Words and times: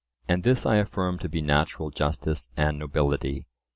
And 0.27 0.41
this 0.41 0.65
I 0.65 0.77
affirm 0.77 1.19
to 1.19 1.29
be 1.29 1.41
natural 1.43 1.91
justice 1.91 2.49
and 2.57 2.79
nobility. 2.79 3.45